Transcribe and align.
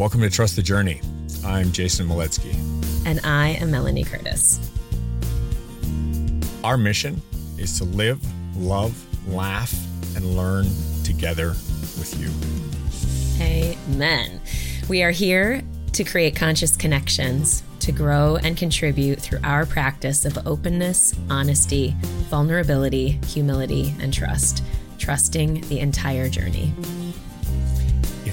Welcome 0.00 0.22
to 0.22 0.30
Trust 0.30 0.56
the 0.56 0.62
Journey. 0.62 1.02
I'm 1.44 1.72
Jason 1.72 2.08
Moletsky. 2.08 2.54
And 3.04 3.20
I 3.22 3.50
am 3.60 3.70
Melanie 3.70 4.02
Curtis. 4.02 4.58
Our 6.64 6.78
mission 6.78 7.20
is 7.58 7.76
to 7.76 7.84
live, 7.84 8.18
love, 8.56 8.96
laugh, 9.28 9.74
and 10.16 10.38
learn 10.38 10.64
together 11.04 11.48
with 11.98 12.18
you. 12.18 13.44
Amen. 13.44 14.40
We 14.88 15.02
are 15.02 15.10
here 15.10 15.60
to 15.92 16.02
create 16.02 16.34
conscious 16.34 16.78
connections, 16.78 17.62
to 17.80 17.92
grow 17.92 18.36
and 18.36 18.56
contribute 18.56 19.20
through 19.20 19.40
our 19.44 19.66
practice 19.66 20.24
of 20.24 20.46
openness, 20.46 21.14
honesty, 21.28 21.94
vulnerability, 22.30 23.20
humility, 23.26 23.94
and 24.00 24.14
trust, 24.14 24.64
trusting 24.96 25.60
the 25.68 25.78
entire 25.78 26.30
journey. 26.30 26.72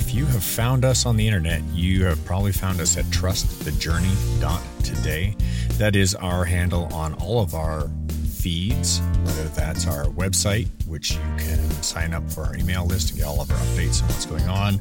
If 0.07 0.15
you 0.15 0.25
have 0.27 0.41
found 0.41 0.85
us 0.85 1.05
on 1.05 1.17
the 1.17 1.27
internet, 1.27 1.61
you 1.73 2.05
have 2.05 2.23
probably 2.23 2.53
found 2.53 2.79
us 2.79 2.95
at 2.95 3.03
trustthejourney.today. 3.07 5.35
That 5.73 5.97
is 5.97 6.15
our 6.15 6.45
handle 6.45 6.85
on 6.93 7.13
all 7.15 7.41
of 7.41 7.53
our 7.53 7.89
feeds, 8.37 9.01
whether 9.23 9.43
that's 9.49 9.85
our 9.85 10.05
website, 10.05 10.69
which 10.87 11.15
you 11.15 11.21
can 11.37 11.59
sign 11.83 12.13
up 12.13 12.31
for 12.31 12.45
our 12.45 12.55
email 12.55 12.85
list 12.85 13.09
to 13.09 13.15
get 13.15 13.25
all 13.25 13.41
of 13.41 13.51
our 13.51 13.57
updates 13.57 14.01
on 14.01 14.07
what's 14.07 14.25
going 14.25 14.47
on, 14.47 14.75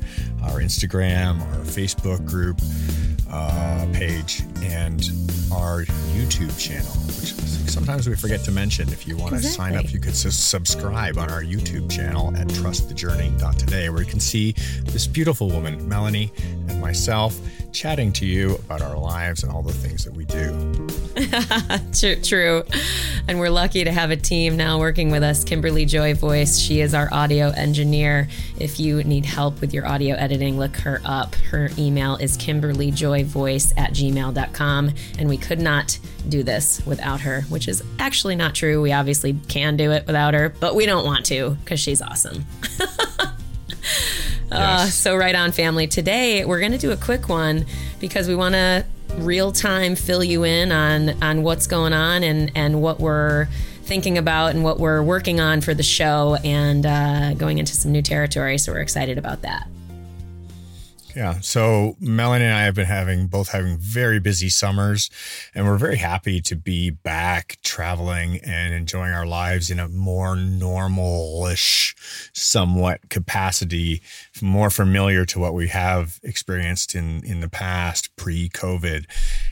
our 0.45 0.61
Instagram, 0.61 1.41
our 1.41 1.65
Facebook 1.65 2.25
group 2.25 2.61
uh, 3.29 3.85
page, 3.93 4.43
and 4.63 5.11
our 5.53 5.87
YouTube 6.15 6.57
channel, 6.57 6.93
sometimes 7.77 8.09
we 8.09 8.17
forget 8.17 8.41
to 8.43 8.51
mention. 8.51 8.89
If 8.89 9.07
you 9.07 9.19
want 9.19 9.35
to 9.35 9.43
sign 9.43 9.77
up, 9.77 9.93
you 9.93 10.01
could 10.01 10.17
subscribe 10.17 11.19
on 11.19 11.31
our 11.31 11.43
YouTube 11.43 11.91
channel 11.91 12.35
at 12.35 12.49
trustthejourney.today, 12.49 13.91
where 13.91 14.01
you 14.01 14.09
can 14.09 14.19
see 14.19 14.53
this 14.87 15.07
beautiful 15.07 15.51
woman, 15.51 15.87
Melanie, 15.87 16.33
and 16.69 16.81
myself 16.81 17.39
chatting 17.73 18.11
to 18.15 18.25
you 18.25 18.55
about 18.55 18.81
our 18.81 18.97
lives 18.97 19.43
and 19.43 19.53
all 19.53 19.61
the 19.61 19.75
things 19.75 20.07
that 20.07 20.15
we 20.15 20.25
do. 20.25 20.89
true, 21.93 22.23
True. 22.23 22.65
And 23.29 23.39
we're 23.39 23.51
lucky 23.51 23.85
to 23.85 23.93
have 23.93 24.11
a 24.11 24.17
team 24.17 24.57
now 24.57 24.79
working 24.79 25.11
with 25.11 25.23
us. 25.23 25.45
Kimberly 25.45 25.85
Joy 25.85 26.15
Voice, 26.15 26.59
she 26.59 26.81
is 26.81 26.95
our 26.95 27.13
audio 27.13 27.51
engineer. 27.51 28.29
If 28.59 28.81
you 28.81 29.05
need 29.05 29.27
help 29.27 29.61
with 29.61 29.75
your 29.75 29.87
audio 29.87 30.17
editing, 30.17 30.59
look 30.59 30.77
her 30.77 31.03
up. 31.05 31.35
Her 31.35 31.69
email 31.77 32.17
is 32.17 32.39
kimberlyjoyvoice 32.39 33.75
at 33.77 33.91
gmail.com. 33.93 34.91
And 35.19 35.29
we 35.29 35.37
could 35.37 35.61
not 35.61 35.99
do 36.31 36.43
this 36.43 36.85
without 36.87 37.21
her, 37.23 37.43
which 37.43 37.69
is 37.69 37.83
actually 37.99 38.37
not 38.37 38.55
true. 38.55 38.83
We 38.83 38.93
obviously 38.93 39.35
can 39.49 39.77
do 39.77 39.93
it 39.93 40.07
without 40.07 40.35
her, 40.35 40.49
but 40.49 40.75
we 40.75 40.87
don't 40.87 41.05
want 41.05 41.27
to 41.27 41.51
because 41.63 41.81
she's 41.81 42.03
awesome. 42.03 42.45
Uh, 44.51 44.59
yes. 44.59 44.81
Uh, 44.81 44.87
so, 44.91 45.17
right 45.17 45.35
on, 45.35 45.51
family. 45.51 45.89
Today, 45.89 46.45
we're 46.45 46.61
going 46.61 46.73
to 46.73 46.79
do 46.79 46.93
a 46.93 46.97
quick 46.97 47.29
one 47.29 47.67
because 47.99 48.29
we 48.29 48.37
want 48.37 48.55
to 48.55 48.85
real 49.17 49.51
time 49.51 49.97
fill 49.97 50.23
you 50.23 50.45
in 50.45 50.71
on 50.71 51.21
on 51.23 51.43
what's 51.43 51.67
going 51.67 51.93
on 51.93 52.23
and 52.23 52.53
and 52.55 52.81
what 52.81 53.01
we're 53.01 53.49
thinking 53.83 54.19
about 54.19 54.55
and 54.55 54.63
what 54.63 54.79
we're 54.79 55.03
working 55.03 55.41
on 55.41 55.61
for 55.61 55.75
the 55.75 55.83
show 55.83 56.37
and 56.45 56.87
uh, 56.87 57.35
going 57.35 57.59
into 57.59 57.75
some 57.75 57.91
new 57.91 58.03
territory. 58.03 58.57
So, 58.59 58.73
we're 58.73 58.81
excited 58.81 59.19
about 59.19 59.43
that. 59.43 59.67
Yeah. 61.17 61.41
So 61.41 61.97
Melanie 61.99 62.45
and 62.45 62.53
I 62.53 62.65
have 62.65 62.75
been 62.75 62.85
having 62.85 63.29
both 63.29 63.49
having 63.49 63.79
very 63.79 64.21
busy 64.21 64.51
summers, 64.51 65.09
and 65.55 65.65
we're 65.65 65.79
very 65.79 65.97
happy 65.97 66.43
to 66.43 66.55
be 66.55 66.91
back 66.91 67.57
traveling 67.63 68.39
and 68.45 68.75
enjoying 68.75 69.15
our 69.15 69.25
lives 69.25 69.71
in 69.71 69.81
a 69.81 69.89
more 69.89 70.37
normalish, 70.37 71.95
somewhat 72.35 73.09
capacity, 73.09 74.03
more 74.43 74.69
familiar 74.69 75.25
to 75.25 75.39
what 75.39 75.55
we 75.55 75.69
have 75.69 76.21
experienced 76.23 76.95
in 76.95 77.25
in 77.25 77.41
the 77.41 77.49
past 77.49 78.15
pre-COVID. 78.17 79.07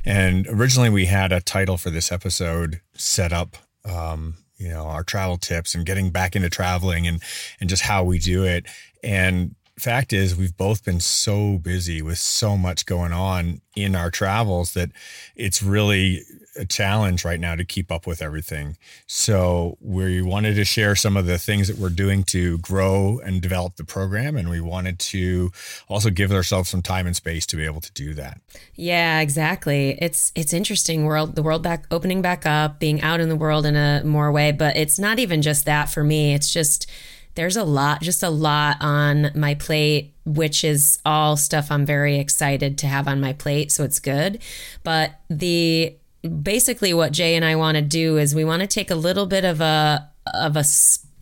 And 0.05 0.47
originally, 0.49 0.91
we 0.91 1.07
had 1.07 1.33
a 1.33 1.41
title 1.41 1.79
for 1.79 1.89
this 1.89 2.13
episode 2.13 2.83
set 2.93 3.33
up. 3.33 3.57
Um, 3.87 4.35
you 4.57 4.69
know 4.69 4.85
our 4.85 5.03
travel 5.03 5.37
tips 5.37 5.75
and 5.75 5.85
getting 5.85 6.11
back 6.11 6.37
into 6.37 6.49
traveling 6.49 7.09
and 7.09 7.21
and 7.61 7.69
just 7.69 7.83
how 7.83 8.05
we 8.05 8.21
do 8.21 8.45
it 8.45 8.67
and 9.03 9.57
fact 9.81 10.13
is 10.13 10.37
we've 10.37 10.57
both 10.57 10.85
been 10.85 11.01
so 11.01 11.59
busy 11.59 12.01
with 12.01 12.19
so 12.19 12.57
much 12.57 12.87
going 12.87 13.13
on 13.13 13.61
in 13.75 13.97
our 13.97 14.11
travels 14.11 14.75
that 14.75 14.91
it's 15.35 15.63
really 15.63 16.23
a 16.57 16.65
challenge 16.65 17.25
right 17.25 17.41
now 17.41 17.57
to 17.57 17.65
keep 17.65 17.91
up 17.91 18.07
with 18.07 18.23
everything. 18.23 18.77
So 19.09 19.77
we 19.81 20.23
wanted 20.23 20.55
to 20.55 20.65
share 20.65 20.95
some 20.95 21.17
of 21.17 21.27
the 21.27 21.39
things 21.39 21.67
that 21.67 21.77
we're 21.77 21.89
doing 21.89 22.23
to 22.25 22.59
grow 22.59 23.21
and 23.25 23.43
develop 23.43 23.75
the 23.75 23.85
program 23.85 24.37
and 24.37 24.49
we 24.49 24.61
wanted 24.61 25.01
to 25.01 25.51
also 25.89 26.11
give 26.11 26.31
ourselves 26.31 26.69
some 26.69 26.83
time 26.83 27.09
and 27.09 27.17
space 27.17 27.45
to 27.47 27.57
be 27.57 27.65
able 27.65 27.81
to 27.81 27.93
do 27.93 28.15
that. 28.15 28.41
Yeah, 28.75 29.21
exactly. 29.21 29.99
It's 30.01 30.31
it's 30.37 30.53
interesting 30.53 31.05
world 31.05 31.35
the 31.35 31.43
world 31.43 31.63
back 31.65 31.87
opening 31.91 32.23
back 32.23 32.47
up, 32.47 32.79
being 32.79 33.03
out 33.03 33.21
in 33.21 33.29
the 33.29 33.37
world 33.37 33.67
in 33.67 33.75
a 33.75 34.03
more 34.05 34.31
way, 34.31 34.53
but 34.53 34.77
it's 34.77 34.99
not 34.99 35.19
even 35.19 35.43
just 35.43 35.65
that 35.67 35.89
for 35.89 36.05
me. 36.05 36.35
It's 36.35 36.53
just 36.53 36.89
there's 37.35 37.57
a 37.57 37.65
lot, 37.65 38.01
just 38.01 38.23
a 38.23 38.31
lot 38.31 38.77
on 38.81 39.31
my 39.35 39.55
plate, 39.55 40.15
which 40.25 40.65
is 40.65 40.99
all 41.05 41.37
stuff 41.37 41.71
I'm 41.71 41.85
very 41.85 42.19
excited 42.19 42.79
to 42.79 42.87
have 42.87 43.09
on 43.09 43.21
my 43.21 43.33
plate. 43.33 43.73
So 43.73 43.85
it's 43.85 43.99
good. 43.99 44.41
But 44.83 45.13
the 45.29 45.97
basically 46.43 46.95
what 46.95 47.13
Jay 47.13 47.35
and 47.35 47.45
I 47.45 47.57
want 47.57 47.77
to 47.77 47.83
do 47.83 48.17
is 48.17 48.35
we 48.35 48.45
want 48.45 48.63
to 48.63 48.67
take 48.67 48.91
a 48.91 48.95
little 48.95 49.27
bit 49.27 49.45
of 49.45 49.61
a, 49.61 50.11
of 50.33 50.57
a, 50.57 50.65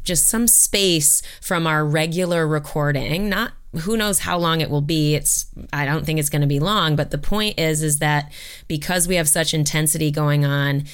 just 0.04 0.28
some 0.28 0.46
space 0.46 1.22
from 1.40 1.66
our 1.66 1.84
regular 1.84 2.46
recording, 2.46 3.28
not 3.28 3.52
who 3.80 3.96
knows 3.96 4.20
how 4.20 4.36
long 4.36 4.60
it 4.60 4.68
will 4.68 4.82
be 4.82 5.14
it's 5.14 5.46
i 5.72 5.86
don't 5.86 6.04
think 6.04 6.18
it's 6.18 6.28
going 6.28 6.42
to 6.42 6.46
be 6.46 6.60
long 6.60 6.94
but 6.94 7.10
the 7.10 7.18
point 7.18 7.58
is 7.58 7.82
is 7.82 8.00
that 8.00 8.30
because 8.68 9.08
we 9.08 9.16
have 9.16 9.28
such 9.28 9.54
intensity 9.54 10.10
going 10.10 10.44
on 10.44 10.84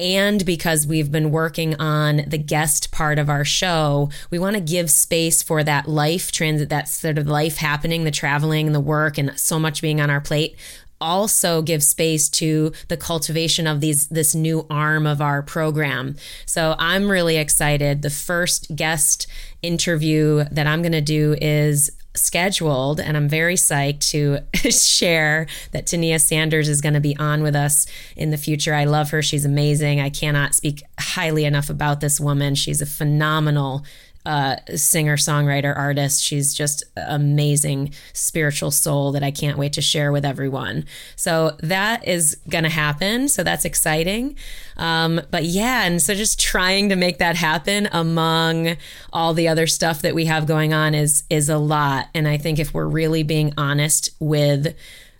and 0.00 0.44
because 0.44 0.86
we've 0.86 1.12
been 1.12 1.30
working 1.30 1.74
on 1.80 2.22
the 2.26 2.38
guest 2.38 2.90
part 2.90 3.18
of 3.18 3.28
our 3.28 3.44
show, 3.44 4.10
we 4.30 4.38
want 4.38 4.56
to 4.56 4.60
give 4.60 4.90
space 4.90 5.42
for 5.42 5.62
that 5.62 5.88
life 5.88 6.32
transit, 6.32 6.68
that 6.70 6.88
sort 6.88 7.18
of 7.18 7.26
life 7.26 7.58
happening, 7.58 8.04
the 8.04 8.10
traveling, 8.10 8.72
the 8.72 8.80
work, 8.80 9.18
and 9.18 9.38
so 9.38 9.58
much 9.58 9.80
being 9.80 10.00
on 10.00 10.10
our 10.10 10.20
plate. 10.20 10.56
Also, 11.00 11.60
give 11.60 11.82
space 11.82 12.28
to 12.30 12.72
the 12.88 12.96
cultivation 12.96 13.66
of 13.66 13.80
these 13.80 14.08
this 14.08 14.34
new 14.34 14.66
arm 14.70 15.06
of 15.06 15.20
our 15.20 15.42
program. 15.42 16.16
So 16.46 16.76
I'm 16.78 17.10
really 17.10 17.36
excited. 17.36 18.02
The 18.02 18.10
first 18.10 18.74
guest 18.74 19.26
interview 19.60 20.44
that 20.50 20.66
I'm 20.66 20.82
going 20.82 20.92
to 20.92 21.00
do 21.00 21.36
is 21.40 21.90
scheduled, 22.14 23.00
and 23.00 23.16
I'm 23.16 23.28
very 23.28 23.54
psyched 23.56 24.10
to 24.10 24.38
share 24.70 25.46
that 25.72 25.86
Tania 25.86 26.18
Sanders 26.18 26.68
is 26.68 26.80
going 26.80 26.94
to 26.94 27.00
be 27.00 27.16
on 27.16 27.42
with 27.42 27.56
us 27.56 27.86
in 28.16 28.30
the 28.30 28.36
future. 28.36 28.74
I 28.74 28.84
love 28.84 29.10
her. 29.10 29.22
She's 29.22 29.44
amazing. 29.44 30.00
I 30.00 30.10
cannot 30.10 30.54
speak 30.54 30.82
highly 30.98 31.44
enough 31.44 31.70
about 31.70 32.00
this 32.00 32.20
woman. 32.20 32.54
She's 32.54 32.80
a 32.80 32.86
phenomenal 32.86 33.84
uh, 34.26 34.56
singer, 34.74 35.16
songwriter, 35.16 35.76
artist. 35.76 36.22
She's 36.22 36.54
just 36.54 36.84
amazing 36.96 37.92
spiritual 38.12 38.70
soul 38.70 39.12
that 39.12 39.22
I 39.22 39.30
can't 39.30 39.58
wait 39.58 39.74
to 39.74 39.82
share 39.82 40.12
with 40.12 40.24
everyone. 40.24 40.86
So 41.16 41.56
that 41.60 42.06
is 42.06 42.36
going 42.48 42.64
to 42.64 42.70
happen. 42.70 43.28
So 43.28 43.42
that's 43.42 43.64
exciting. 43.64 44.36
Um, 44.76 45.20
but 45.30 45.44
yeah, 45.44 45.84
and 45.84 46.00
so 46.00 46.14
just 46.14 46.40
trying 46.40 46.88
to 46.88 46.96
make 46.96 47.18
that 47.18 47.36
happen 47.36 47.88
among 47.92 48.76
all 49.12 49.34
the 49.34 49.48
other 49.48 49.66
stuff 49.66 50.02
that 50.02 50.14
we 50.14 50.24
have 50.24 50.46
going 50.46 50.72
on 50.72 50.94
is 50.94 51.24
is 51.28 51.48
a 51.48 51.58
lot. 51.58 52.08
And 52.14 52.26
I 52.26 52.38
think 52.38 52.58
if 52.58 52.72
we're 52.72 52.86
really 52.86 53.22
being 53.22 53.52
honest 53.58 54.10
with 54.20 54.74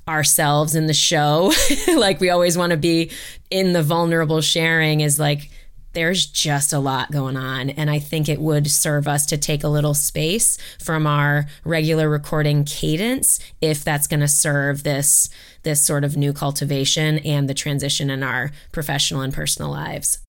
ourselves 0.09 0.75
in 0.75 0.87
the 0.87 0.95
show, 0.95 1.53
like 1.97 2.21
we 2.21 2.31
always 2.31 2.57
want 2.57 2.71
to 2.71 2.77
be 2.77 3.11
in 3.51 3.73
the 3.75 3.83
vulnerable 3.83 4.41
sharing, 4.41 5.01
is 5.01 5.19
like 5.19 5.51
there's 5.95 6.27
just 6.27 6.73
a 6.73 6.79
lot 6.79 7.11
going 7.11 7.37
on. 7.37 7.71
And 7.71 7.91
I 7.91 7.99
think 7.99 8.29
it 8.29 8.41
would 8.41 8.71
serve 8.71 9.09
us 9.09 9.27
to 9.27 9.37
take 9.37 9.65
a 9.65 9.69
little 9.69 9.95
space 9.95 10.59
from 10.79 11.07
our 11.07 11.47
regular 11.65 12.09
recording 12.09 12.65
cadence 12.65 13.41
if 13.61 13.85
that's 13.85 14.07
going 14.07 14.21
to 14.21 14.29
serve 14.29 14.83
this 14.83 15.31
this 15.63 15.83
sort 15.83 16.05
of 16.05 16.15
new 16.15 16.33
cultivation 16.33 17.19
and 17.21 17.49
the 17.49 17.55
transition 17.55 18.11
in 18.11 18.23
our 18.23 18.51
professional 18.71 19.23
and 19.23 19.33
personal 19.33 19.71
lives. 19.71 20.24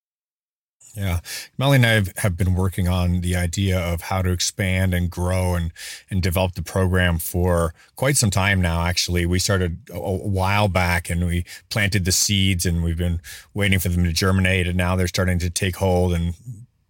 Yeah. 0.95 1.19
Melly 1.57 1.75
and 1.75 1.85
I 1.85 1.89
have, 1.89 2.17
have, 2.17 2.37
been 2.37 2.55
working 2.55 2.87
on 2.87 3.19
the 3.19 3.35
idea 3.35 3.77
of 3.77 4.01
how 4.01 4.21
to 4.21 4.31
expand 4.31 4.93
and 4.93 5.11
grow 5.11 5.53
and, 5.53 5.73
and 6.09 6.23
develop 6.23 6.53
the 6.53 6.61
program 6.61 7.19
for 7.19 7.73
quite 7.97 8.15
some 8.15 8.29
time 8.29 8.61
now. 8.61 8.83
Actually, 8.83 9.25
we 9.25 9.37
started 9.37 9.77
a, 9.91 9.97
a, 9.97 10.15
while 10.15 10.69
back 10.69 11.09
and 11.09 11.25
we 11.25 11.43
planted 11.69 12.05
the 12.05 12.13
seeds 12.13 12.65
and 12.65 12.81
we've 12.81 12.97
been 12.97 13.19
waiting 13.53 13.77
for 13.77 13.89
them 13.89 14.05
to 14.05 14.13
germinate. 14.13 14.67
And 14.67 14.77
now 14.77 14.95
they're 14.95 15.07
starting 15.07 15.37
to 15.39 15.49
take 15.49 15.75
hold 15.75 16.13
and 16.13 16.33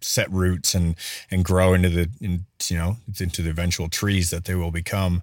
set 0.00 0.30
roots 0.30 0.72
and, 0.72 0.94
and 1.30 1.44
grow 1.44 1.74
into 1.74 1.88
the, 1.88 2.08
in, 2.20 2.46
you 2.68 2.76
know, 2.76 2.96
into 3.18 3.42
the 3.42 3.50
eventual 3.50 3.88
trees 3.88 4.30
that 4.30 4.44
they 4.44 4.54
will 4.54 4.70
become. 4.70 5.22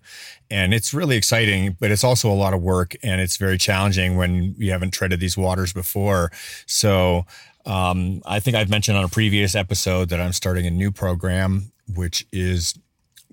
And 0.52 0.74
it's 0.74 0.94
really 0.94 1.16
exciting, 1.16 1.78
but 1.80 1.90
it's 1.90 2.04
also 2.04 2.30
a 2.30 2.36
lot 2.36 2.54
of 2.54 2.62
work 2.62 2.96
and 3.02 3.22
it's 3.22 3.38
very 3.38 3.58
challenging 3.58 4.18
when 4.18 4.56
you 4.58 4.72
haven't 4.72 4.92
treaded 4.92 5.22
these 5.22 5.38
waters 5.38 5.72
before. 5.72 6.32
So, 6.66 7.26
um, 7.66 8.22
I 8.26 8.40
think 8.40 8.56
I've 8.56 8.70
mentioned 8.70 8.98
on 8.98 9.06
a 9.06 9.10
previous 9.10 9.56
episode 9.56 10.10
that 10.10 10.20
I'm 10.20 10.34
starting 10.34 10.66
a 10.66 10.72
new 10.72 10.92
program, 10.92 11.72
which 11.88 12.26
is 12.32 12.78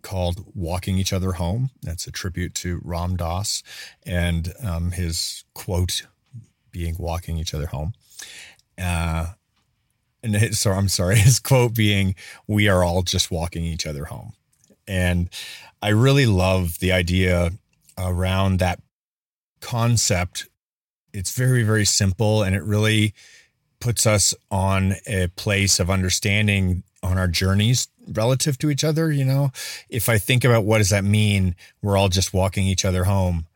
called 0.02 0.44
Walking 0.54 0.98
Each 0.98 1.12
Other 1.12 1.32
Home. 1.32 1.70
That's 1.82 2.06
a 2.06 2.12
tribute 2.12 2.54
to 2.56 2.80
Ram 2.84 3.16
Dass 3.16 3.62
and 4.04 4.52
um, 4.62 4.92
his 4.92 5.44
quote 5.54 6.06
being 6.70 6.96
Walking 6.98 7.36
Each 7.36 7.54
Other 7.54 7.66
Home. 7.66 7.92
Uh, 8.78 9.32
and 10.22 10.34
his, 10.34 10.58
so 10.58 10.72
I'm 10.72 10.88
sorry, 10.88 11.16
his 11.18 11.40
quote 11.40 11.74
being, 11.74 12.14
We 12.46 12.68
are 12.68 12.84
all 12.84 13.02
just 13.02 13.30
walking 13.30 13.64
each 13.64 13.86
other 13.86 14.06
home. 14.06 14.32
And 14.86 15.28
I 15.82 15.88
really 15.88 16.26
love 16.26 16.78
the 16.78 16.92
idea 16.92 17.50
around 17.98 18.58
that 18.58 18.80
concept. 19.60 20.48
It's 21.12 21.34
very, 21.34 21.62
very 21.62 21.84
simple 21.84 22.42
and 22.42 22.54
it 22.54 22.62
really 22.62 23.14
puts 23.80 24.06
us 24.06 24.34
on 24.50 24.94
a 25.06 25.28
place 25.36 25.80
of 25.80 25.90
understanding 25.90 26.82
on 27.02 27.18
our 27.18 27.28
journeys 27.28 27.88
relative 28.12 28.58
to 28.58 28.70
each 28.70 28.84
other. 28.84 29.10
You 29.10 29.24
know, 29.24 29.50
if 29.88 30.08
I 30.08 30.18
think 30.18 30.44
about 30.44 30.64
what 30.64 30.78
does 30.78 30.90
that 30.90 31.04
mean, 31.04 31.56
we're 31.82 31.96
all 31.96 32.08
just 32.08 32.34
walking 32.34 32.66
each 32.66 32.84
other 32.84 33.04
home. 33.04 33.46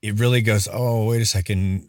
It 0.00 0.18
really 0.18 0.40
goes, 0.40 0.66
oh, 0.72 1.10
wait 1.10 1.22
a 1.22 1.26
second. 1.26 1.88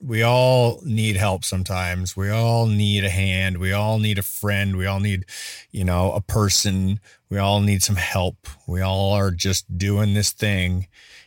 We 0.00 0.22
all 0.22 0.80
need 0.84 1.16
help 1.16 1.44
sometimes. 1.44 2.16
We 2.16 2.30
all 2.30 2.66
need 2.66 3.04
a 3.04 3.10
hand. 3.10 3.58
We 3.58 3.72
all 3.72 3.98
need 3.98 4.18
a 4.18 4.22
friend. 4.22 4.76
We 4.76 4.86
all 4.86 5.00
need, 5.00 5.24
you 5.72 5.82
know, 5.82 6.12
a 6.12 6.20
person. 6.20 7.00
We 7.28 7.38
all 7.38 7.60
need 7.60 7.82
some 7.82 7.96
help. 7.96 8.46
We 8.68 8.80
all 8.80 9.12
are 9.14 9.32
just 9.32 9.76
doing 9.76 10.14
this 10.14 10.30
thing 10.30 10.86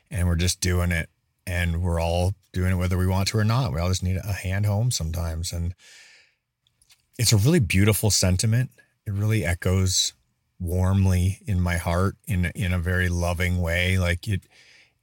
and 0.09 0.25
we're 0.25 0.35
just 0.35 0.61
doing 0.61 0.93
it. 0.93 1.09
And 1.45 1.81
we're 1.81 1.99
all 1.99 2.33
doing 2.55 2.71
it 2.71 2.75
whether 2.75 2.97
we 2.97 3.05
want 3.05 3.27
to 3.27 3.37
or 3.37 3.43
not. 3.43 3.73
We 3.73 3.79
all 3.79 3.89
just 3.89 4.01
need 4.01 4.15
a 4.15 4.31
hand 4.31 4.65
home 4.65 4.89
sometimes. 4.89 5.51
And 5.51 5.75
it's 7.19 7.33
a 7.33 7.37
really 7.37 7.59
beautiful 7.59 8.09
sentiment. 8.09 8.71
It 9.05 9.11
really 9.11 9.45
echoes 9.45 10.13
warmly 10.57 11.39
in 11.45 11.59
my 11.59 11.75
heart 11.75 12.15
in 12.25 12.45
in 12.55 12.71
a 12.73 12.79
very 12.79 13.09
loving 13.09 13.61
way. 13.61 13.99
Like 13.99 14.27
it 14.27 14.43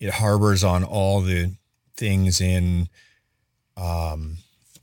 it 0.01 0.15
harbors 0.15 0.65
on 0.65 0.83
all 0.83 1.21
the 1.21 1.53
things 1.95 2.41
in 2.41 2.89
um 3.77 4.39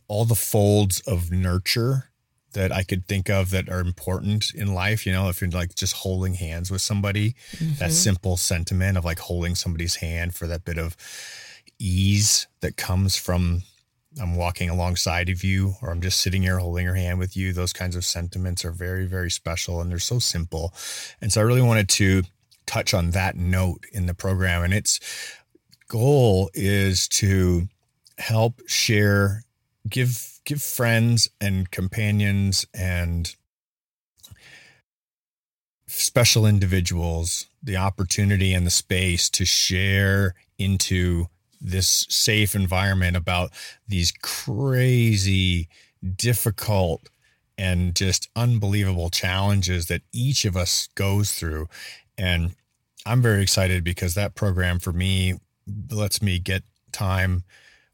all 0.07 0.25
the 0.25 0.35
folds 0.35 1.01
of 1.01 1.31
nurture 1.31 2.11
that 2.53 2.71
I 2.71 2.83
could 2.83 3.07
think 3.07 3.29
of 3.29 3.49
that 3.49 3.67
are 3.67 3.79
important 3.79 4.53
in 4.53 4.73
life. 4.73 5.05
You 5.05 5.11
know, 5.11 5.29
if 5.29 5.41
you're 5.41 5.49
like 5.49 5.73
just 5.73 5.93
holding 5.93 6.35
hands 6.35 6.69
with 6.69 6.81
somebody, 6.81 7.35
mm-hmm. 7.51 7.79
that 7.79 7.91
simple 7.91 8.37
sentiment 8.37 8.97
of 8.97 9.05
like 9.05 9.19
holding 9.19 9.55
somebody's 9.55 9.95
hand 9.95 10.35
for 10.35 10.47
that 10.47 10.65
bit 10.65 10.77
of 10.77 10.95
ease 11.79 12.47
that 12.61 12.77
comes 12.77 13.15
from 13.15 13.63
I'm 14.19 14.35
walking 14.35 14.69
alongside 14.69 15.29
of 15.29 15.43
you 15.43 15.75
or 15.81 15.91
I'm 15.91 16.01
just 16.01 16.19
sitting 16.19 16.41
here 16.41 16.57
holding 16.57 16.85
your 16.85 16.95
hand 16.95 17.19
with 17.19 17.37
you. 17.37 17.53
Those 17.53 17.73
kinds 17.73 17.95
of 17.95 18.03
sentiments 18.03 18.65
are 18.65 18.71
very, 18.71 19.05
very 19.05 19.29
special 19.29 19.81
and 19.81 19.91
they're 19.91 19.99
so 19.99 20.19
simple. 20.19 20.73
And 21.21 21.31
so 21.31 21.41
I 21.41 21.43
really 21.43 21.61
wanted 21.61 21.89
to 21.89 22.23
touch 22.65 22.93
on 22.93 23.11
that 23.11 23.35
note 23.35 23.85
in 23.91 24.07
the 24.07 24.13
program. 24.13 24.63
And 24.63 24.73
its 24.73 24.99
goal 25.87 26.49
is 26.53 27.07
to 27.09 27.67
help 28.17 28.61
share, 28.67 29.43
give, 29.87 30.39
give 30.43 30.61
friends 30.61 31.29
and 31.39 31.69
companions 31.69 32.65
and 32.73 33.35
special 35.87 36.45
individuals 36.45 37.47
the 37.61 37.77
opportunity 37.77 38.53
and 38.53 38.65
the 38.65 38.71
space 38.71 39.29
to 39.29 39.45
share 39.45 40.35
into 40.57 41.27
this 41.61 42.05
safe 42.09 42.55
environment 42.55 43.17
about 43.17 43.51
these 43.87 44.11
crazy, 44.21 45.67
difficult, 46.15 47.09
and 47.57 47.95
just 47.95 48.29
unbelievable 48.35 49.09
challenges 49.09 49.87
that 49.87 50.01
each 50.13 50.45
of 50.45 50.55
us 50.55 50.87
goes 50.95 51.33
through. 51.33 51.67
And 52.17 52.55
I'm 53.05 53.21
very 53.21 53.41
excited 53.41 53.83
because 53.83 54.13
that 54.15 54.35
program 54.35 54.79
for 54.79 54.93
me 54.93 55.35
lets 55.91 56.21
me 56.21 56.39
get 56.39 56.63
time 56.91 57.43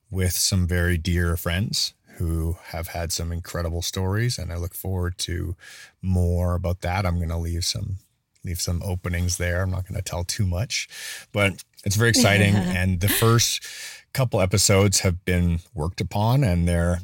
with 0.09 0.33
some 0.33 0.67
very 0.67 0.97
dear 0.97 1.35
friends 1.35 1.93
who 2.17 2.57
have 2.67 2.89
had 2.89 3.11
some 3.11 3.31
incredible 3.31 3.81
stories 3.81 4.37
and 4.37 4.51
I 4.51 4.55
look 4.55 4.73
forward 4.73 5.17
to 5.19 5.55
more 6.01 6.55
about 6.55 6.81
that. 6.81 7.05
I'm 7.05 7.17
going 7.17 7.29
to 7.29 7.37
leave 7.37 7.65
some 7.65 7.97
leave 8.45 8.61
some 8.61 8.81
openings 8.83 9.37
there. 9.37 9.63
I'm 9.63 9.71
not 9.71 9.87
going 9.87 9.95
to 9.95 10.01
tell 10.01 10.23
too 10.23 10.45
much, 10.45 10.87
but 11.31 11.63
it's 11.83 11.95
very 11.95 12.09
exciting. 12.09 12.55
and 12.55 13.01
the 13.01 13.09
first 13.09 13.65
couple 14.13 14.39
episodes 14.39 15.01
have 15.01 15.25
been 15.25 15.59
worked 15.73 15.99
upon 15.99 16.43
and 16.43 16.67
they're 16.67 16.99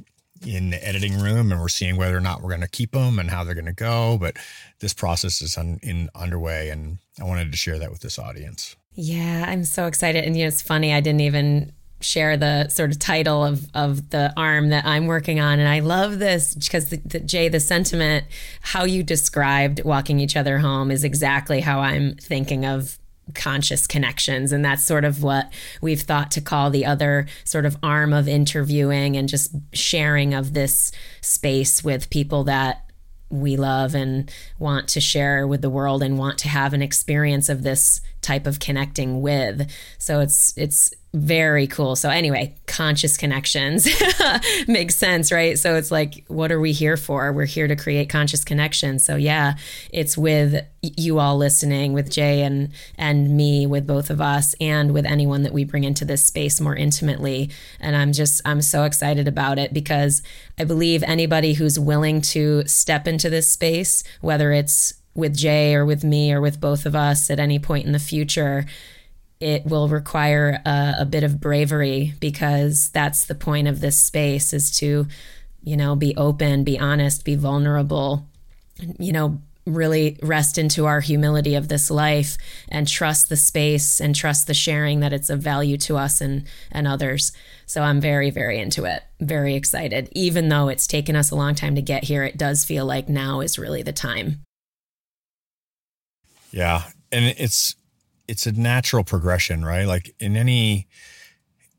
in 0.46 0.72
the 0.72 0.88
editing 0.88 1.20
room 1.20 1.52
and 1.52 1.62
we're 1.62 1.68
seeing 1.68 1.98
whether 1.98 2.18
or 2.18 2.22
not 2.22 2.42
we're 2.42 2.50
going 2.50 2.62
to 2.62 2.70
keep 2.70 2.92
them 2.92 3.20
and 3.20 3.30
how 3.30 3.44
they're 3.44 3.54
going 3.54 3.66
to 3.66 3.74
go. 3.74 4.18
But 4.20 4.38
this 4.80 4.94
process 4.94 5.42
is 5.42 5.58
un, 5.58 5.80
in 5.84 6.10
underway 6.16 6.70
and 6.70 7.00
I 7.20 7.26
wanted 7.26 7.52
to 7.52 7.58
share 7.58 7.78
that 7.80 7.92
with 7.92 8.02
this 8.02 8.18
audience. 8.18 8.76
Yeah, 8.94 9.46
I'm 9.48 9.64
so 9.64 9.88
excited. 9.88 10.26
And 10.26 10.36
you 10.36 10.44
know, 10.44 10.48
it's 10.48 10.62
funny, 10.62 10.94
I 10.94 11.02
didn't 11.02 11.22
even 11.22 11.74
share 12.02 12.38
the 12.38 12.68
sort 12.70 12.92
of 12.92 13.00
title 13.00 13.44
of 13.44 13.70
of 13.74 14.10
the 14.10 14.34
arm 14.36 14.70
that 14.70 14.86
I'm 14.86 15.08
working 15.08 15.40
on, 15.40 15.60
and 15.60 15.68
I 15.68 15.80
love 15.80 16.20
this 16.20 16.56
because 16.56 16.90
the, 16.90 16.98
the, 16.98 17.20
Jay, 17.20 17.50
the 17.50 17.60
sentiment, 17.60 18.26
how 18.62 18.84
you 18.84 19.04
described 19.04 19.84
walking 19.84 20.20
each 20.20 20.36
other 20.36 20.60
home 20.60 20.92
is 20.92 21.04
exactly 21.04 21.62
how 21.62 21.80
I'm 21.80 22.16
thinking 22.16 22.66
of 22.66 22.98
conscious 23.34 23.88
connections. 23.88 24.52
And 24.52 24.64
that's 24.64 24.84
sort 24.84 25.06
of 25.06 25.24
what 25.24 25.52
we've 25.82 26.02
thought 26.02 26.32
to 26.32 26.42
call 26.42 26.70
the 26.70 26.86
other 26.86 27.28
sort 27.44 27.66
of 27.66 27.78
arm 27.82 28.14
of 28.14 28.28
interviewing 28.28 29.16
and 29.16 29.30
just 29.30 29.56
sharing 29.74 30.34
of 30.34 30.54
this 30.54 30.92
space 31.22 31.84
with 31.84 32.10
people 32.10 32.44
that 32.46 32.86
we 33.30 33.56
love 33.56 33.96
and 33.96 34.30
want 34.60 34.90
to 34.90 35.00
share 35.00 35.48
with 35.48 35.62
the 35.62 35.70
world 35.70 36.04
and 36.04 36.18
want 36.18 36.38
to 36.40 36.50
have 36.50 36.74
an 36.74 36.82
experience 36.82 37.48
of 37.48 37.64
this 37.64 38.02
type 38.32 38.48
of 38.48 38.60
connecting 38.60 39.22
with 39.22 39.70
so 39.98 40.20
it's 40.22 40.58
it's 40.58 40.94
very 41.14 41.68
cool. 41.68 41.98
So 41.98 42.10
anyway, 42.10 42.56
conscious 42.68 43.18
connections 43.18 43.86
makes 44.68 44.96
sense, 44.96 45.30
right? 45.30 45.60
So 45.60 45.76
it's 45.76 45.92
like, 45.92 46.24
what 46.28 46.54
are 46.54 46.60
we 46.60 46.72
here 46.72 46.96
for? 46.96 47.34
We're 47.34 47.46
here 47.46 47.68
to 47.68 47.76
create 47.76 48.08
conscious 48.08 48.46
connections. 48.46 49.04
So 49.04 49.18
yeah, 49.18 49.56
it's 49.92 50.18
with 50.18 50.66
you 50.82 51.20
all 51.20 51.36
listening, 51.36 51.92
with 51.92 52.10
Jay 52.10 52.44
and 52.44 52.72
and 52.98 53.36
me, 53.36 53.68
with 53.68 53.86
both 53.86 54.10
of 54.10 54.22
us, 54.22 54.56
and 54.62 54.94
with 54.94 55.06
anyone 55.06 55.44
that 55.44 55.52
we 55.52 55.66
bring 55.66 55.84
into 55.84 56.06
this 56.06 56.24
space 56.24 56.62
more 56.62 56.78
intimately. 56.78 57.50
And 57.82 57.94
I'm 57.98 58.14
just 58.14 58.42
I'm 58.46 58.62
so 58.62 58.86
excited 58.86 59.28
about 59.28 59.60
it 59.60 59.74
because 59.74 60.24
I 60.58 60.64
believe 60.64 61.04
anybody 61.04 61.54
who's 61.54 61.78
willing 61.78 62.22
to 62.22 62.66
step 62.68 63.06
into 63.06 63.30
this 63.30 63.52
space, 63.52 64.06
whether 64.22 64.54
it's 64.54 64.94
with 65.14 65.36
Jay 65.36 65.76
or 65.76 65.86
with 65.86 66.04
me 66.04 66.32
or 66.32 66.42
with 66.42 66.60
both 66.60 66.86
of 66.86 66.96
us 66.96 67.30
at 67.30 67.40
any 67.40 67.60
point 67.60 67.86
in 67.86 67.92
the 67.92 68.00
future 68.00 68.66
it 69.42 69.66
will 69.66 69.90
require 69.90 70.62
a, 70.66 70.94
a, 71.00 71.06
bit 71.06 71.24
of 71.24 71.42
bravery 71.42 72.14
because 72.20 72.90
that's 72.92 73.26
the 73.26 73.34
point 73.34 73.68
of 73.68 73.82
this 73.82 73.98
space 73.98 74.54
is 74.54 74.70
to 74.78 75.08
you 75.64 75.76
know 75.76 75.96
be 75.96 76.16
open 76.16 76.64
be 76.64 76.80
honest 76.80 77.26
be 77.26 77.36
vulnerable 77.36 78.28
you 79.00 79.12
know 79.12 79.42
really 79.66 80.18
rest 80.24 80.58
into 80.58 80.86
our 80.86 81.02
humility 81.02 81.54
of 81.56 81.68
this 81.68 81.92
life 81.92 82.38
and 82.70 82.88
trust 82.88 83.30
the 83.30 83.38
space 83.38 84.02
and 84.02 84.16
trust 84.16 84.48
the 84.48 84.54
sharing 84.54 85.02
that 85.02 85.14
it's 85.14 85.30
of 85.30 85.40
value 85.40 85.78
to 85.78 85.98
us 85.98 86.20
and 86.20 86.46
and 86.72 86.88
others. 86.88 87.32
So 87.68 87.84
i'm 87.84 88.02
very 88.02 88.32
very 88.32 88.60
into 88.60 88.86
it 88.86 89.04
very 89.20 89.56
excited. 89.56 90.10
Even 90.14 90.50
though 90.50 90.68
it's 90.68 90.88
taken 90.88 91.16
us 91.16 91.32
a 91.32 91.36
long 91.36 91.56
time 91.56 91.76
to 91.76 91.82
get 91.82 92.04
here 92.04 92.24
it 92.24 92.38
does 92.38 92.66
feel 92.66 92.86
like 92.86 93.08
now 93.08 93.42
is 93.42 93.60
really 93.60 93.84
the 93.84 93.94
time 93.94 94.44
yeah 96.52 96.84
and 97.12 97.26
it's 97.38 97.76
it's 98.28 98.48
a 98.48 98.52
natural 98.54 99.04
progression, 99.04 99.66
right? 99.66 99.86
Like 99.86 100.16
in 100.20 100.38
any 100.38 100.88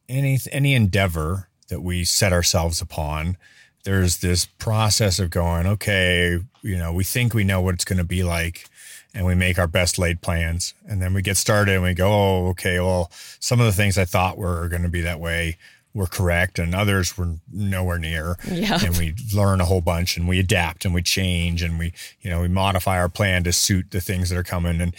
any 0.06 0.38
any 0.50 0.74
endeavor 0.74 1.48
that 1.68 1.80
we 1.80 2.04
set 2.04 2.32
ourselves 2.32 2.82
upon, 2.82 3.38
there's 3.84 4.18
this 4.18 4.44
process 4.44 5.18
of 5.18 5.30
going, 5.30 5.66
okay, 5.66 6.38
you 6.60 6.76
know, 6.76 6.92
we 6.92 7.04
think 7.04 7.32
we 7.32 7.42
know 7.42 7.62
what 7.62 7.74
it's 7.74 7.86
going 7.86 7.98
to 7.98 8.04
be 8.04 8.22
like 8.22 8.66
and 9.14 9.24
we 9.24 9.34
make 9.34 9.58
our 9.58 9.66
best 9.66 9.98
laid 9.98 10.20
plans 10.20 10.74
and 10.86 11.00
then 11.00 11.14
we 11.14 11.22
get 11.22 11.38
started 11.38 11.74
and 11.74 11.82
we 11.82 11.94
go, 11.94 12.12
oh, 12.12 12.48
okay, 12.48 12.78
well, 12.80 13.10
some 13.40 13.58
of 13.58 13.66
the 13.66 13.72
things 13.72 13.96
I 13.96 14.04
thought 14.04 14.36
were 14.36 14.68
going 14.68 14.82
to 14.82 14.88
be 14.90 15.00
that 15.00 15.20
way 15.20 15.56
were 15.94 16.06
correct 16.06 16.58
and 16.58 16.74
others 16.74 17.18
were 17.18 17.34
nowhere 17.52 17.98
near 17.98 18.36
yep. 18.50 18.82
and 18.82 18.96
we 18.96 19.14
learn 19.34 19.60
a 19.60 19.64
whole 19.66 19.82
bunch 19.82 20.16
and 20.16 20.26
we 20.26 20.38
adapt 20.38 20.86
and 20.86 20.94
we 20.94 21.02
change 21.02 21.62
and 21.62 21.78
we 21.78 21.92
you 22.22 22.30
know 22.30 22.40
we 22.40 22.48
modify 22.48 22.98
our 22.98 23.10
plan 23.10 23.44
to 23.44 23.52
suit 23.52 23.90
the 23.90 24.00
things 24.00 24.30
that 24.30 24.38
are 24.38 24.42
coming 24.42 24.80
and 24.80 24.94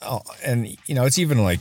uh, 0.00 0.20
and 0.44 0.76
you 0.86 0.94
know, 0.94 1.04
it's 1.04 1.18
even 1.18 1.42
like 1.42 1.60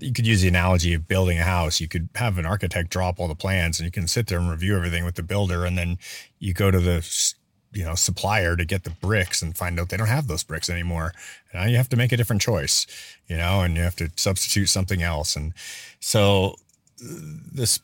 you 0.00 0.12
could 0.12 0.26
use 0.26 0.42
the 0.42 0.48
analogy 0.48 0.94
of 0.94 1.08
building 1.08 1.38
a 1.38 1.44
house. 1.44 1.80
You 1.80 1.88
could 1.88 2.08
have 2.14 2.38
an 2.38 2.46
architect 2.46 2.90
draw 2.90 3.08
up 3.08 3.18
all 3.18 3.28
the 3.28 3.34
plans, 3.34 3.78
and 3.78 3.84
you 3.84 3.90
can 3.90 4.06
sit 4.06 4.26
there 4.26 4.38
and 4.38 4.50
review 4.50 4.76
everything 4.76 5.04
with 5.04 5.16
the 5.16 5.22
builder, 5.22 5.64
and 5.64 5.76
then 5.76 5.98
you 6.38 6.52
go 6.52 6.70
to 6.70 6.80
the 6.80 7.34
you 7.72 7.84
know 7.84 7.94
supplier 7.94 8.56
to 8.56 8.64
get 8.64 8.84
the 8.84 8.90
bricks 8.90 9.42
and 9.42 9.56
find 9.56 9.78
out 9.78 9.88
they 9.88 9.96
don't 9.96 10.08
have 10.08 10.26
those 10.26 10.42
bricks 10.42 10.70
anymore. 10.70 11.12
And 11.52 11.62
now 11.62 11.68
you 11.68 11.76
have 11.76 11.88
to 11.90 11.96
make 11.96 12.12
a 12.12 12.16
different 12.16 12.42
choice, 12.42 12.86
you 13.26 13.36
know, 13.36 13.60
and 13.62 13.76
you 13.76 13.82
have 13.82 13.96
to 13.96 14.10
substitute 14.16 14.68
something 14.68 15.02
else. 15.02 15.36
And 15.36 15.52
so 16.00 16.56
this 17.00 17.80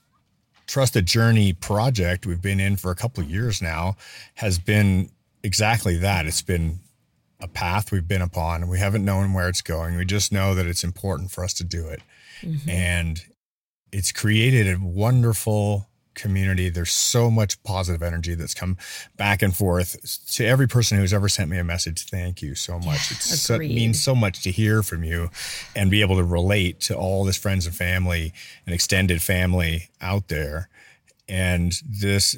Trust 0.67 0.95
the 0.95 1.03
Journey 1.03 1.53
project 1.53 2.27
we've 2.27 2.41
been 2.41 2.61
in 2.61 2.77
for 2.77 2.91
a 2.91 2.95
couple 2.95 3.23
of 3.23 3.31
years 3.31 3.61
now 3.61 3.97
has 4.37 4.59
been 4.59 5.11
exactly 5.43 5.99
that. 5.99 6.27
It's 6.27 6.43
been 6.43 6.81
a 7.41 7.49
path 7.49 7.93
we've 7.93 8.09
been 8.09 8.23
upon 8.23 8.63
and 8.63 8.71
we 8.71 8.79
haven't 8.79 9.05
known 9.05 9.35
where 9.35 9.49
it's 9.49 9.61
going. 9.61 9.97
We 9.97 10.07
just 10.07 10.33
know 10.33 10.55
that 10.55 10.67
it's 10.67 10.83
important 10.83 11.31
for 11.31 11.45
us 11.45 11.53
to 11.55 11.65
do 11.65 11.87
it. 11.89 12.01
Mm-hmm. 12.41 12.71
And 12.71 13.23
it's 13.93 14.11
created 14.11 14.67
a 14.67 14.81
wonderful 14.81 15.87
community. 16.15 16.69
There's 16.69 16.93
so 16.93 17.31
much 17.31 17.63
positive 17.63 18.03
energy 18.03 18.35
that's 18.35 18.55
come 18.55 18.77
back 19.17 19.43
and 19.43 19.55
forth 19.55 19.97
to 20.35 20.45
every 20.45 20.69
person 20.69 20.99
who's 20.99 21.13
ever 21.13 21.29
sent 21.29 21.51
me 21.51 21.59
a 21.59 21.65
message. 21.65 22.07
Thank 22.07 22.43
you 22.43 22.55
so 22.55 22.79
much. 22.79 23.49
Yeah, 23.49 23.57
it 23.57 23.61
means 23.61 24.03
so 24.03 24.15
much 24.15 24.43
to 24.43 24.51
hear 24.51 24.83
from 24.83 25.05
you 25.05 25.31
and 25.75 25.91
be 25.91 26.01
able 26.01 26.17
to 26.17 26.25
relate 26.25 26.81
to 26.81 26.97
all 26.97 27.25
this 27.25 27.37
friends 27.37 27.67
and 27.67 27.75
family 27.75 28.33
and 28.67 28.75
extended 28.75 29.23
family 29.23 29.91
out 30.01 30.29
there. 30.29 30.69
And 31.29 31.73
this 31.89 32.37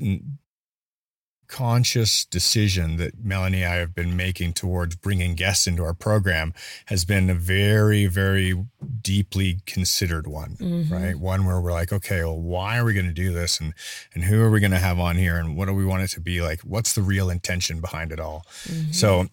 conscious 1.49 2.25
decision 2.25 2.97
that 2.97 3.23
Melanie 3.23 3.63
and 3.63 3.73
I 3.73 3.77
have 3.77 3.95
been 3.95 4.17
making 4.17 4.55
towards 4.55 4.97
bringing 4.97 5.35
guests 5.35 5.67
into 5.67 5.83
our 5.83 5.95
program 5.95 6.55
has 6.87 7.05
been 7.05 7.31
a 7.31 7.35
very, 7.35 8.07
very 8.07 8.55
deeply 9.01 9.61
considered 9.67 10.27
one, 10.27 10.57
mm-hmm. 10.57 10.93
right? 10.93 11.17
One 11.17 11.47
where 11.47 11.61
we're 11.61 11.73
like, 11.73 11.93
okay, 11.93 12.23
well, 12.23 12.41
why 12.41 12.79
are 12.79 12.85
we 12.85 12.95
going 12.95 13.07
to 13.07 13.13
do 13.13 13.33
this? 13.33 13.61
And, 13.61 13.75
and 14.15 14.25
who 14.25 14.41
are 14.43 14.51
we 14.51 14.61
going 14.61 14.73
to 14.73 14.79
have 14.79 14.99
on 14.99 15.17
here? 15.17 15.37
And 15.37 15.57
what 15.57 15.67
do 15.67 15.75
we 15.75 15.85
want 15.85 16.03
it 16.03 16.09
to 16.11 16.21
be 16.21 16.41
like? 16.41 16.61
What's 16.61 16.93
the 16.93 17.03
real 17.03 17.31
intention 17.31 17.81
behind 17.81 18.13
it 18.13 18.21
all? 18.21 18.45
Mm-hmm. 18.65 18.93
So 18.93 19.27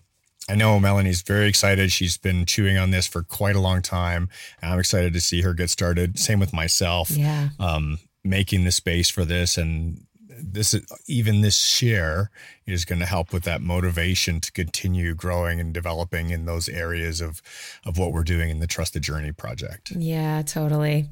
I 0.49 0.55
know 0.55 0.79
Melanie's 0.79 1.21
very 1.21 1.47
excited. 1.47 1.91
She's 1.91 2.17
been 2.17 2.45
chewing 2.45 2.77
on 2.77 2.91
this 2.91 3.07
for 3.07 3.23
quite 3.23 3.55
a 3.55 3.61
long 3.61 3.81
time. 3.81 4.29
I'm 4.61 4.79
excited 4.79 5.13
to 5.13 5.21
see 5.21 5.41
her 5.41 5.53
get 5.53 5.69
started. 5.69 6.19
Same 6.19 6.39
with 6.39 6.53
myself. 6.53 7.11
Yeah. 7.11 7.49
Um, 7.59 7.99
making 8.23 8.63
the 8.63 8.71
space 8.71 9.09
for 9.09 9.25
this 9.25 9.57
and 9.57 10.05
this 10.51 10.73
is 10.73 10.85
even 11.07 11.41
this 11.41 11.57
share 11.57 12.29
is 12.65 12.85
going 12.85 12.99
to 12.99 13.05
help 13.05 13.31
with 13.31 13.43
that 13.43 13.61
motivation 13.61 14.39
to 14.41 14.51
continue 14.51 15.15
growing 15.15 15.59
and 15.59 15.73
developing 15.73 16.29
in 16.29 16.45
those 16.45 16.67
areas 16.67 17.21
of 17.21 17.41
of 17.85 17.97
what 17.97 18.11
we're 18.11 18.23
doing 18.23 18.49
in 18.49 18.59
the 18.59 18.67
Trust 18.67 18.93
the 18.93 18.99
Journey 18.99 19.31
project. 19.31 19.91
Yeah 19.91 20.41
totally. 20.41 21.09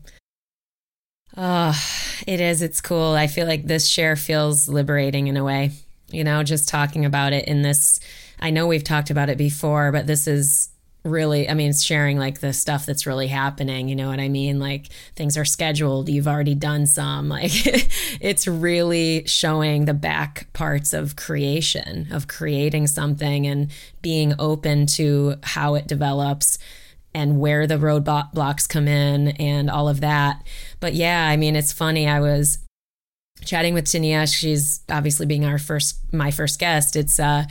Oh 1.38 1.80
it 2.28 2.40
is 2.40 2.62
it's 2.62 2.82
cool. 2.82 3.14
I 3.14 3.28
feel 3.28 3.48
like 3.48 3.66
this 3.66 3.88
share 3.88 4.16
feels 4.16 4.68
liberating 4.68 5.28
in 5.28 5.38
a 5.38 5.44
way 5.44 5.72
you 6.12 6.24
know 6.24 6.44
just 6.44 6.70
talking 6.70 7.06
about 7.06 7.34
it 7.34 7.48
in 7.48 7.62
this 7.62 8.00
i 8.40 8.50
know 8.50 8.68
we've 8.68 8.84
talked 8.84 9.10
about 9.10 9.30
it 9.30 9.38
before 9.38 9.92
but 9.92 10.08
this 10.08 10.28
is 10.28 10.70
really 11.04 11.50
i 11.50 11.54
mean 11.56 11.74
sharing 11.74 12.20
like 12.20 12.42
the 12.42 12.54
stuff 12.54 12.86
that's 12.86 13.08
really 13.08 13.28
happening 13.28 13.90
you 13.90 13.96
know 13.96 14.08
what 14.08 14.20
i 14.20 14.30
mean? 14.30 14.60
Like 14.60 14.88
things 15.16 15.36
are 15.38 15.46
scheduled 15.46 16.10
you've 16.10 16.28
already 16.28 16.54
done 16.56 16.86
some 16.86 17.30
like 17.42 17.52
it's 18.22 18.48
really 18.48 19.24
showing 19.26 19.86
the 19.86 19.94
back 19.94 20.52
parts 20.54 20.94
of 20.94 21.16
creation 21.16 22.08
of 22.12 22.28
creating 22.28 22.88
something 22.88 23.48
and 23.48 23.72
being 24.02 24.34
open 24.38 24.86
to 24.86 25.36
how 25.44 25.76
it 25.76 25.88
develops 25.88 26.60
and 27.14 27.40
where 27.40 27.68
the 27.68 27.76
roadblocks 27.76 28.70
come 28.70 28.88
in 28.88 29.30
and 29.30 29.70
all 29.70 29.90
of 29.90 30.02
that. 30.02 30.44
But 30.80 30.94
yeah 30.94 31.28
i 31.28 31.36
mean 31.36 31.56
it's 31.56 31.74
funny 31.74 32.08
i 32.08 32.20
was 32.20 32.60
chatting 33.44 33.74
with 33.74 33.90
Tania 33.90 34.28
she's 34.28 34.82
obviously 34.90 35.26
being 35.26 35.46
our 35.46 35.58
first 35.58 35.98
my 36.14 36.30
first 36.30 36.60
guest 36.60 36.96
it's 36.96 37.20
uh 37.20 37.46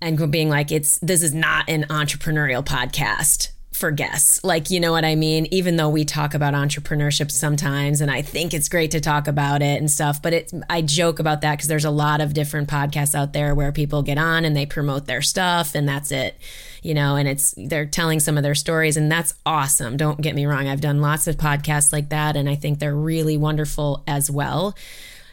and 0.00 0.30
being 0.30 0.48
like, 0.48 0.70
it's 0.70 0.98
this 0.98 1.22
is 1.22 1.34
not 1.34 1.68
an 1.68 1.84
entrepreneurial 1.84 2.64
podcast 2.64 3.50
for 3.74 3.90
guests. 3.90 4.42
Like, 4.44 4.70
you 4.70 4.78
know 4.80 4.92
what 4.92 5.04
I 5.04 5.14
mean? 5.14 5.46
Even 5.50 5.76
though 5.76 5.88
we 5.88 6.04
talk 6.04 6.34
about 6.34 6.54
entrepreneurship 6.54 7.30
sometimes 7.30 8.00
and 8.00 8.10
I 8.10 8.22
think 8.22 8.54
it's 8.54 8.68
great 8.68 8.92
to 8.92 9.00
talk 9.00 9.26
about 9.26 9.62
it 9.62 9.80
and 9.80 9.90
stuff, 9.90 10.22
but 10.22 10.32
it 10.32 10.52
I 10.70 10.80
joke 10.82 11.18
about 11.18 11.40
that 11.40 11.54
because 11.54 11.68
there's 11.68 11.84
a 11.84 11.90
lot 11.90 12.20
of 12.20 12.34
different 12.34 12.68
podcasts 12.68 13.14
out 13.14 13.32
there 13.32 13.54
where 13.54 13.72
people 13.72 14.02
get 14.02 14.16
on 14.16 14.44
and 14.44 14.56
they 14.56 14.64
promote 14.64 15.06
their 15.06 15.22
stuff 15.22 15.74
and 15.74 15.88
that's 15.88 16.12
it. 16.12 16.38
You 16.82 16.94
know, 16.94 17.16
and 17.16 17.26
it's 17.26 17.54
they're 17.56 17.86
telling 17.86 18.20
some 18.20 18.36
of 18.36 18.42
their 18.42 18.54
stories 18.54 18.96
and 18.96 19.10
that's 19.10 19.34
awesome. 19.44 19.96
Don't 19.96 20.20
get 20.20 20.34
me 20.34 20.46
wrong. 20.46 20.68
I've 20.68 20.80
done 20.80 21.00
lots 21.00 21.26
of 21.26 21.36
podcasts 21.36 21.92
like 21.92 22.10
that 22.10 22.36
and 22.36 22.48
I 22.48 22.54
think 22.54 22.78
they're 22.78 22.94
really 22.94 23.36
wonderful 23.36 24.04
as 24.06 24.30
well. 24.30 24.76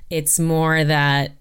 It's 0.10 0.39
more 0.39 0.84
that 0.84 1.32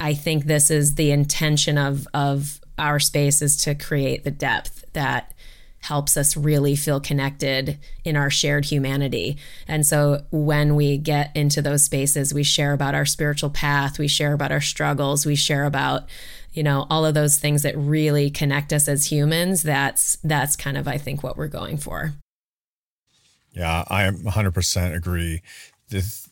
I 0.00 0.14
think 0.14 0.44
this 0.44 0.70
is 0.70 0.96
the 0.96 1.12
intention 1.12 1.78
of 1.78 2.08
of 2.12 2.60
our 2.78 2.98
space 2.98 3.42
is 3.42 3.56
to 3.64 3.74
create 3.74 4.24
the 4.24 4.30
depth 4.30 4.84
that 4.92 5.34
helps 5.80 6.16
us 6.16 6.36
really 6.36 6.74
feel 6.74 7.00
connected 7.00 7.78
in 8.04 8.16
our 8.16 8.30
shared 8.30 8.64
humanity. 8.64 9.38
And 9.68 9.86
so 9.86 10.22
when 10.30 10.74
we 10.74 10.98
get 10.98 11.30
into 11.36 11.62
those 11.62 11.84
spaces, 11.84 12.34
we 12.34 12.42
share 12.42 12.72
about 12.72 12.94
our 12.94 13.06
spiritual 13.06 13.50
path, 13.50 13.98
we 13.98 14.08
share 14.08 14.32
about 14.32 14.50
our 14.50 14.60
struggles, 14.60 15.24
we 15.24 15.36
share 15.36 15.64
about 15.64 16.04
you 16.52 16.62
know 16.62 16.86
all 16.90 17.04
of 17.06 17.14
those 17.14 17.38
things 17.38 17.62
that 17.62 17.76
really 17.76 18.30
connect 18.30 18.72
us 18.72 18.88
as 18.88 19.12
humans 19.12 19.62
that's 19.62 20.16
that's 20.24 20.56
kind 20.56 20.76
of 20.76 20.88
i 20.88 20.98
think 20.98 21.22
what 21.22 21.36
we're 21.36 21.46
going 21.46 21.76
for 21.76 22.14
yeah 23.52 23.84
i 23.88 24.10
100% 24.10 24.96
agree 24.96 25.42
the, 25.90 26.26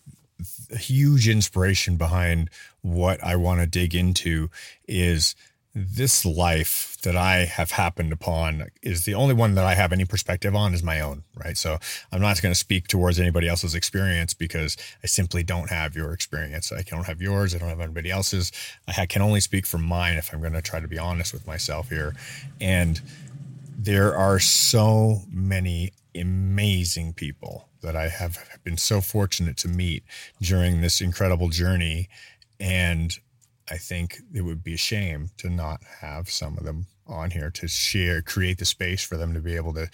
the 0.68 0.78
huge 0.78 1.28
inspiration 1.28 1.96
behind 1.96 2.50
what 2.80 3.22
i 3.22 3.36
want 3.36 3.60
to 3.60 3.66
dig 3.66 3.94
into 3.94 4.50
is 4.88 5.36
this 5.78 6.24
life 6.24 6.96
that 7.02 7.16
I 7.16 7.44
have 7.44 7.72
happened 7.72 8.10
upon 8.10 8.68
is 8.82 9.04
the 9.04 9.12
only 9.12 9.34
one 9.34 9.56
that 9.56 9.66
I 9.66 9.74
have 9.74 9.92
any 9.92 10.06
perspective 10.06 10.56
on 10.56 10.72
is 10.72 10.82
my 10.82 11.00
own, 11.00 11.22
right? 11.34 11.54
So 11.54 11.76
I'm 12.10 12.22
not 12.22 12.40
going 12.40 12.54
to 12.54 12.58
speak 12.58 12.88
towards 12.88 13.20
anybody 13.20 13.46
else's 13.46 13.74
experience 13.74 14.32
because 14.32 14.78
I 15.04 15.06
simply 15.06 15.42
don't 15.42 15.68
have 15.68 15.94
your 15.94 16.14
experience. 16.14 16.72
I 16.72 16.80
don't 16.80 17.04
have 17.04 17.20
yours. 17.20 17.54
I 17.54 17.58
don't 17.58 17.68
have 17.68 17.80
anybody 17.80 18.10
else's. 18.10 18.52
I 18.88 19.04
can 19.04 19.20
only 19.20 19.40
speak 19.40 19.66
from 19.66 19.82
mine 19.82 20.16
if 20.16 20.32
I'm 20.32 20.40
going 20.40 20.54
to 20.54 20.62
try 20.62 20.80
to 20.80 20.88
be 20.88 20.98
honest 20.98 21.34
with 21.34 21.46
myself 21.46 21.90
here. 21.90 22.14
And 22.58 23.02
there 23.76 24.16
are 24.16 24.38
so 24.38 25.24
many 25.30 25.92
amazing 26.14 27.12
people 27.12 27.68
that 27.82 27.94
I 27.94 28.08
have 28.08 28.38
been 28.64 28.78
so 28.78 29.02
fortunate 29.02 29.58
to 29.58 29.68
meet 29.68 30.04
during 30.40 30.80
this 30.80 31.02
incredible 31.02 31.50
journey. 31.50 32.08
And 32.58 33.14
I 33.70 33.76
think 33.76 34.20
it 34.32 34.42
would 34.42 34.62
be 34.62 34.74
a 34.74 34.78
shame 34.78 35.30
to 35.38 35.50
not 35.50 35.82
have 36.00 36.30
some 36.30 36.56
of 36.58 36.64
them 36.64 36.86
on 37.06 37.30
here 37.30 37.50
to 37.50 37.68
share, 37.68 38.22
create 38.22 38.58
the 38.58 38.64
space 38.64 39.02
for 39.02 39.16
them 39.16 39.34
to 39.34 39.40
be 39.40 39.56
able 39.56 39.74
to, 39.74 39.88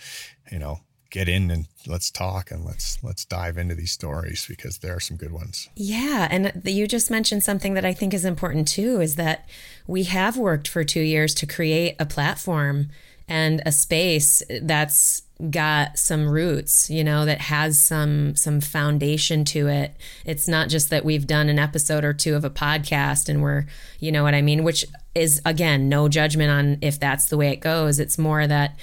you 0.51 0.59
know, 0.59 0.81
get 1.11 1.29
in 1.29 1.51
and 1.51 1.67
let's 1.87 2.11
talk 2.11 2.51
and 2.51 2.65
let's 2.65 2.99
let's 3.03 3.27
dive 3.27 3.59
into 3.59 3.75
these 3.75 3.93
stories 3.93 4.47
because 4.49 4.79
there 4.79 4.97
are 4.97 5.01
some 5.01 5.19
good 5.19 5.31
ones. 5.31 5.69
Yeah, 5.77 6.27
and 6.31 6.63
you 6.65 6.87
just 6.87 7.11
mentioned 7.11 7.43
something 7.43 7.75
that 7.75 7.85
I 7.85 7.93
think 7.93 8.15
is 8.15 8.25
important 8.25 8.67
too 8.67 9.01
is 9.01 9.17
that 9.17 9.47
we 9.87 10.05
have 10.05 10.39
worked 10.39 10.69
for 10.69 10.85
2 10.85 11.01
years 11.01 11.35
to 11.35 11.47
create 11.47 11.97
a 11.99 12.07
platform 12.07 12.89
and 13.29 13.63
a 13.65 13.73
space 13.73 14.43
that's 14.63 15.23
got 15.51 15.99
some 15.99 16.29
roots 16.29 16.89
you 16.89 17.03
know 17.03 17.25
that 17.25 17.41
has 17.41 17.79
some 17.79 18.37
some 18.37 18.61
foundation 18.61 19.45
to 19.45 19.69
it. 19.69 19.97
It's 20.25 20.47
not 20.47 20.69
just 20.69 20.91
that 20.91 21.05
we've 21.05 21.27
done 21.27 21.49
an 21.49 21.59
episode 21.59 22.05
or 22.05 22.13
two 22.13 22.35
of 22.37 22.45
a 22.45 22.51
podcast 22.51 23.29
and 23.29 23.43
we're 23.43 23.67
you 23.99 24.13
know 24.13 24.23
what 24.23 24.35
i 24.35 24.43
mean? 24.43 24.65
Which 24.65 24.85
is 25.15 25.41
again 25.45 25.89
no 25.89 26.09
judgment 26.09 26.51
on 26.51 26.79
if 26.81 27.01
that's 27.01 27.27
the 27.27 27.37
way 27.37 27.49
it 27.49 27.57
goes. 27.57 27.99
It's 27.99 28.19
more 28.19 28.47
that 28.47 28.77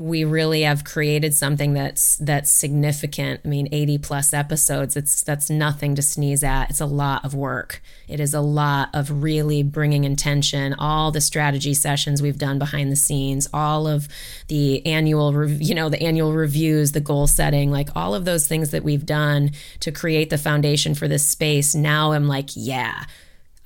we 0.00 0.22
really 0.22 0.62
have 0.62 0.84
created 0.84 1.34
something 1.34 1.72
that's 1.72 2.16
that's 2.18 2.52
significant. 2.52 3.40
I 3.44 3.48
mean, 3.48 3.68
80 3.72 3.98
plus 3.98 4.32
episodes, 4.32 4.96
it's 4.96 5.24
that's 5.24 5.50
nothing 5.50 5.96
to 5.96 6.02
sneeze 6.02 6.44
at. 6.44 6.70
It's 6.70 6.80
a 6.80 6.86
lot 6.86 7.24
of 7.24 7.34
work. 7.34 7.82
It 8.06 8.20
is 8.20 8.32
a 8.32 8.40
lot 8.40 8.90
of 8.94 9.22
really 9.22 9.64
bringing 9.64 10.04
intention, 10.04 10.74
all 10.74 11.10
the 11.10 11.20
strategy 11.20 11.74
sessions 11.74 12.22
we've 12.22 12.38
done 12.38 12.60
behind 12.60 12.92
the 12.92 12.96
scenes, 12.96 13.48
all 13.52 13.88
of 13.88 14.06
the 14.46 14.86
annual, 14.86 15.48
you 15.48 15.74
know, 15.74 15.88
the 15.88 16.00
annual 16.00 16.32
reviews, 16.32 16.92
the 16.92 17.00
goal 17.00 17.26
setting, 17.26 17.72
like 17.72 17.88
all 17.96 18.14
of 18.14 18.24
those 18.24 18.46
things 18.46 18.70
that 18.70 18.84
we've 18.84 19.04
done 19.04 19.50
to 19.80 19.90
create 19.90 20.30
the 20.30 20.38
foundation 20.38 20.94
for 20.94 21.08
this 21.08 21.26
space. 21.26 21.74
Now 21.74 22.12
I'm 22.12 22.28
like, 22.28 22.50
yeah, 22.54 23.02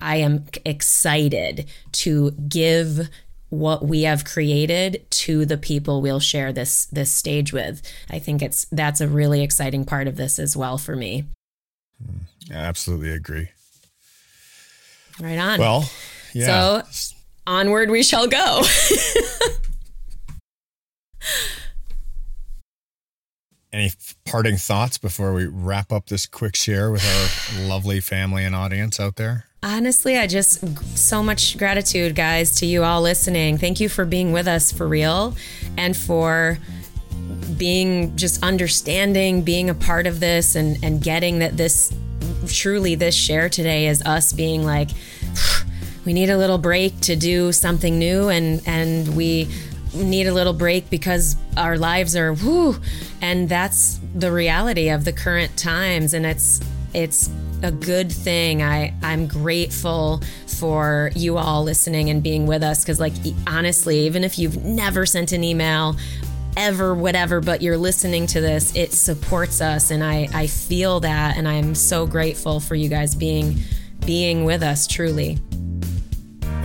I 0.00 0.16
am 0.16 0.46
excited 0.64 1.66
to 1.92 2.30
give 2.48 3.10
what 3.52 3.86
we 3.86 4.04
have 4.04 4.24
created 4.24 5.04
to 5.10 5.44
the 5.44 5.58
people 5.58 6.00
we'll 6.00 6.20
share 6.20 6.54
this 6.54 6.86
this 6.86 7.10
stage 7.12 7.52
with. 7.52 7.82
I 8.08 8.18
think 8.18 8.40
it's 8.40 8.64
that's 8.72 9.02
a 9.02 9.06
really 9.06 9.42
exciting 9.42 9.84
part 9.84 10.08
of 10.08 10.16
this 10.16 10.38
as 10.38 10.56
well 10.56 10.78
for 10.78 10.96
me. 10.96 11.24
Mm, 12.02 12.20
I 12.50 12.54
absolutely 12.54 13.10
agree. 13.10 13.48
Right 15.20 15.36
on. 15.36 15.60
Well, 15.60 15.90
yeah. 16.32 16.82
So 16.82 17.18
onward 17.46 17.90
we 17.90 18.02
shall 18.02 18.26
go. 18.26 18.62
Any 23.72 23.90
parting 24.26 24.56
thoughts 24.56 24.98
before 24.98 25.32
we 25.32 25.46
wrap 25.46 25.92
up 25.92 26.06
this 26.06 26.26
quick 26.26 26.54
share 26.54 26.90
with 26.90 27.02
our 27.06 27.66
lovely 27.66 28.00
family 28.00 28.44
and 28.44 28.54
audience 28.54 29.00
out 29.00 29.16
there? 29.16 29.46
Honestly, 29.62 30.18
I 30.18 30.26
just 30.26 30.60
so 30.98 31.22
much 31.22 31.56
gratitude, 31.56 32.14
guys, 32.14 32.56
to 32.56 32.66
you 32.66 32.84
all 32.84 33.00
listening. 33.00 33.56
Thank 33.56 33.80
you 33.80 33.88
for 33.88 34.04
being 34.04 34.32
with 34.32 34.46
us 34.46 34.72
for 34.72 34.86
real 34.86 35.34
and 35.78 35.96
for 35.96 36.58
being 37.56 38.14
just 38.14 38.42
understanding, 38.42 39.42
being 39.42 39.70
a 39.70 39.74
part 39.74 40.06
of 40.06 40.20
this, 40.20 40.54
and, 40.54 40.82
and 40.84 41.02
getting 41.02 41.38
that 41.38 41.56
this 41.56 41.94
truly, 42.48 42.94
this 42.94 43.14
share 43.14 43.48
today 43.48 43.86
is 43.86 44.02
us 44.02 44.34
being 44.34 44.64
like, 44.64 44.90
we 46.04 46.12
need 46.12 46.28
a 46.28 46.36
little 46.36 46.58
break 46.58 47.00
to 47.02 47.16
do 47.16 47.52
something 47.52 47.98
new 47.98 48.28
and 48.28 48.60
and 48.66 49.16
we 49.16 49.48
need 49.94 50.26
a 50.26 50.32
little 50.32 50.52
break 50.52 50.88
because 50.90 51.36
our 51.56 51.76
lives 51.76 52.16
are 52.16 52.32
whoo 52.32 52.76
and 53.20 53.48
that's 53.48 54.00
the 54.14 54.32
reality 54.32 54.88
of 54.88 55.04
the 55.04 55.12
current 55.12 55.56
times. 55.56 56.14
And 56.14 56.26
it's 56.26 56.60
it's 56.94 57.30
a 57.62 57.70
good 57.70 58.10
thing. 58.10 58.62
I 58.62 58.94
I'm 59.02 59.26
grateful 59.26 60.22
for 60.46 61.10
you 61.14 61.38
all 61.38 61.62
listening 61.62 62.10
and 62.10 62.22
being 62.22 62.46
with 62.46 62.62
us. 62.62 62.84
Cuz 62.84 63.00
like 63.00 63.14
honestly, 63.46 64.00
even 64.06 64.24
if 64.24 64.38
you've 64.38 64.64
never 64.64 65.06
sent 65.06 65.32
an 65.32 65.44
email 65.44 65.96
ever 66.54 66.94
whatever 66.94 67.40
but 67.40 67.62
you're 67.62 67.78
listening 67.78 68.26
to 68.26 68.38
this 68.38 68.76
it 68.76 68.92
supports 68.92 69.60
us. 69.60 69.90
And 69.90 70.02
i 70.04 70.28
i 70.34 70.46
feel 70.46 71.00
that. 71.00 71.36
And 71.36 71.48
i'm 71.48 71.74
so 71.74 72.06
grateful 72.06 72.60
for 72.60 72.74
you 72.74 72.88
guys 72.88 73.14
being 73.14 73.58
being 74.04 74.44
with 74.44 74.62
us 74.62 74.86
truly 74.86 75.38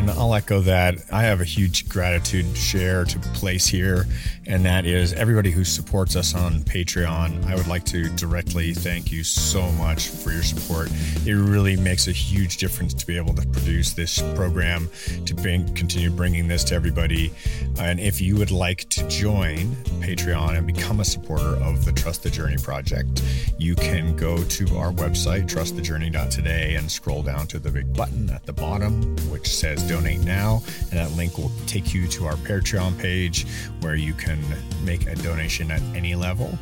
and 0.09 0.19
I'll 0.19 0.33
echo 0.33 0.61
that. 0.61 0.95
I 1.11 1.23
have 1.23 1.41
a 1.41 1.45
huge 1.45 1.89
gratitude 1.89 2.55
share 2.55 3.03
to 3.05 3.19
place 3.19 3.67
here, 3.67 4.05
and 4.45 4.63
that 4.65 4.85
is 4.85 5.13
everybody 5.13 5.51
who 5.51 5.63
supports 5.63 6.15
us 6.15 6.33
on 6.33 6.61
Patreon. 6.61 7.45
I 7.45 7.55
would 7.55 7.67
like 7.67 7.83
to 7.85 8.09
directly 8.15 8.73
thank 8.73 9.11
you 9.11 9.23
so 9.23 9.69
much 9.73 10.07
for 10.07 10.31
your 10.31 10.43
support. 10.43 10.89
It 11.25 11.33
really 11.33 11.75
makes 11.75 12.07
a 12.07 12.11
huge 12.11 12.57
difference 12.57 12.93
to 12.93 13.05
be 13.05 13.17
able 13.17 13.33
to 13.35 13.45
produce 13.47 13.93
this 13.93 14.21
program, 14.35 14.89
to 15.25 15.33
bring, 15.33 15.73
continue 15.73 16.09
bringing 16.09 16.47
this 16.47 16.63
to 16.65 16.75
everybody. 16.75 17.33
And 17.79 17.99
if 17.99 18.21
you 18.21 18.37
would 18.37 18.51
like 18.51 18.87
to 18.89 19.07
join 19.09 19.75
Patreon 19.99 20.57
and 20.57 20.65
become 20.65 20.99
a 20.99 21.05
supporter 21.05 21.55
of 21.63 21.85
the 21.85 21.91
Trust 21.91 22.23
the 22.23 22.29
Journey 22.29 22.57
project, 22.57 23.23
you 23.57 23.75
can 23.75 24.15
go 24.15 24.41
to 24.43 24.77
our 24.77 24.91
website, 24.91 25.47
trustthejourney.today, 25.47 26.75
and 26.75 26.89
scroll 26.89 27.23
down 27.23 27.47
to 27.47 27.59
the 27.59 27.71
big 27.71 27.93
button 27.93 28.29
at 28.29 28.45
the 28.45 28.53
bottom, 28.53 29.15
which 29.29 29.53
says 29.53 29.87
donate 29.97 30.23
now. 30.23 30.61
And 30.91 30.99
that 30.99 31.11
link 31.11 31.37
will 31.37 31.51
take 31.65 31.93
you 31.93 32.07
to 32.07 32.25
our 32.25 32.35
Patreon 32.35 32.97
page 32.99 33.45
where 33.81 33.95
you 33.95 34.13
can 34.13 34.39
make 34.83 35.07
a 35.07 35.15
donation 35.15 35.71
at 35.71 35.81
any 35.95 36.15
level. 36.15 36.57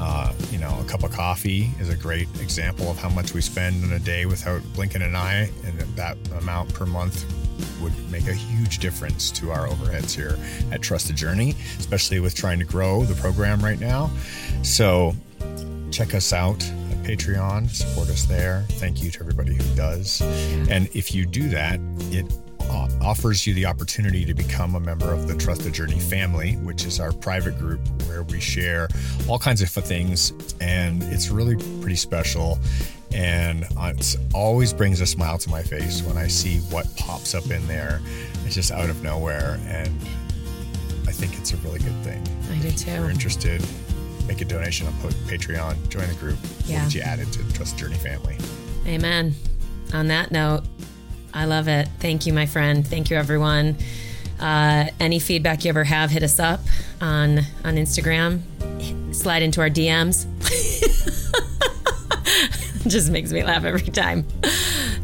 Uh, 0.00 0.32
you 0.50 0.58
know, 0.58 0.78
a 0.80 0.84
cup 0.84 1.02
of 1.02 1.10
coffee 1.10 1.70
is 1.78 1.90
a 1.90 1.96
great 1.96 2.28
example 2.40 2.90
of 2.90 2.96
how 2.96 3.08
much 3.10 3.34
we 3.34 3.40
spend 3.40 3.84
in 3.84 3.92
a 3.92 3.98
day 3.98 4.24
without 4.24 4.62
blinking 4.74 5.02
an 5.02 5.14
eye, 5.14 5.50
and 5.64 5.78
that 5.96 6.16
amount 6.38 6.72
per 6.72 6.86
month 6.86 7.26
would 7.82 7.92
make 8.10 8.26
a 8.26 8.32
huge 8.32 8.78
difference 8.78 9.30
to 9.30 9.50
our 9.50 9.66
overheads 9.66 10.14
here 10.14 10.38
at 10.72 10.80
Trust 10.80 11.08
the 11.08 11.12
Journey, 11.12 11.54
especially 11.78 12.20
with 12.20 12.34
trying 12.34 12.58
to 12.60 12.64
grow 12.64 13.04
the 13.04 13.14
program 13.16 13.60
right 13.62 13.80
now. 13.80 14.10
So, 14.62 15.14
check 15.90 16.14
us 16.14 16.32
out 16.32 16.62
at 16.62 17.02
Patreon, 17.02 17.68
support 17.68 18.08
us 18.08 18.24
there. 18.24 18.64
Thank 18.70 19.02
you 19.02 19.10
to 19.10 19.20
everybody 19.20 19.54
who 19.54 19.74
does. 19.74 20.22
And 20.70 20.88
if 20.94 21.14
you 21.14 21.26
do 21.26 21.48
that, 21.50 21.78
it 22.10 22.32
offers 23.00 23.46
you 23.46 23.54
the 23.54 23.66
opportunity 23.66 24.24
to 24.24 24.34
become 24.34 24.74
a 24.74 24.80
member 24.80 25.12
of 25.12 25.26
the 25.26 25.34
Trust 25.36 25.62
the 25.62 25.70
Journey 25.70 25.98
family, 25.98 26.54
which 26.56 26.84
is 26.84 27.00
our 27.00 27.12
private 27.12 27.58
group 27.58 27.80
where 28.06 28.22
we 28.22 28.40
share 28.40 28.88
all 29.28 29.38
kinds 29.38 29.62
of 29.62 29.68
things. 29.70 30.32
And 30.60 31.02
it's 31.04 31.28
really 31.30 31.56
pretty 31.80 31.96
special. 31.96 32.58
And 33.12 33.64
uh, 33.76 33.92
it 33.96 34.16
always 34.34 34.72
brings 34.72 35.00
a 35.00 35.06
smile 35.06 35.38
to 35.38 35.50
my 35.50 35.62
face 35.62 36.02
when 36.02 36.16
I 36.16 36.28
see 36.28 36.58
what 36.72 36.86
pops 36.96 37.34
up 37.34 37.50
in 37.50 37.66
there. 37.66 38.00
It's 38.44 38.54
just 38.54 38.70
out 38.70 38.88
of 38.88 39.02
nowhere. 39.02 39.58
And 39.66 39.88
I 41.06 41.12
think 41.12 41.36
it's 41.38 41.52
a 41.52 41.56
really 41.58 41.80
good 41.80 41.96
thing. 42.04 42.22
I 42.52 42.58
do 42.62 42.70
too. 42.70 42.90
If 42.90 42.96
you're 42.98 43.10
interested, 43.10 43.64
make 44.28 44.40
a 44.40 44.44
donation 44.44 44.86
on 44.86 44.92
Patreon, 44.92 45.88
join 45.88 46.06
the 46.08 46.14
group. 46.14 46.38
Yeah. 46.66 46.84
Get 46.84 46.94
you 46.94 47.00
added 47.00 47.32
to 47.32 47.42
the 47.42 47.52
Trust 47.52 47.76
Journey 47.78 47.96
family. 47.96 48.36
Amen. 48.86 49.34
On 49.92 50.06
that 50.06 50.30
note, 50.30 50.62
I 51.32 51.44
love 51.44 51.68
it. 51.68 51.88
Thank 51.98 52.26
you, 52.26 52.32
my 52.32 52.46
friend. 52.46 52.86
Thank 52.86 53.10
you, 53.10 53.16
everyone. 53.16 53.76
Uh, 54.38 54.86
any 54.98 55.18
feedback 55.18 55.64
you 55.64 55.68
ever 55.68 55.84
have, 55.84 56.10
hit 56.10 56.22
us 56.22 56.38
up 56.38 56.60
on 57.00 57.40
on 57.64 57.74
Instagram. 57.76 58.40
Slide 59.14 59.42
into 59.42 59.60
our 59.60 59.68
DMs. 59.68 60.26
Just 62.86 63.10
makes 63.10 63.32
me 63.32 63.42
laugh 63.42 63.64
every 63.64 63.82
time. 63.82 64.26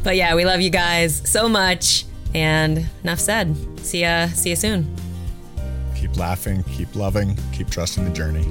But 0.03 0.15
yeah, 0.15 0.35
we 0.35 0.45
love 0.45 0.61
you 0.61 0.69
guys 0.69 1.21
so 1.29 1.47
much. 1.47 2.05
And 2.33 2.89
enough 3.03 3.19
said. 3.19 3.55
See 3.79 4.01
ya. 4.01 4.27
See 4.27 4.49
you 4.49 4.55
soon. 4.55 4.93
Keep 5.95 6.17
laughing. 6.17 6.63
Keep 6.63 6.95
loving. 6.95 7.37
Keep 7.53 7.69
trusting 7.69 8.03
the 8.03 8.11
journey. 8.11 8.45